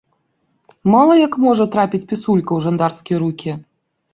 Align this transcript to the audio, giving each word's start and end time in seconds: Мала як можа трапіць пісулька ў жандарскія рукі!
Мала 0.93 1.17
як 1.27 1.37
можа 1.45 1.67
трапіць 1.75 2.03
пісулька 2.13 2.49
ў 2.53 2.59
жандарскія 2.67 3.17
рукі! 3.27 3.51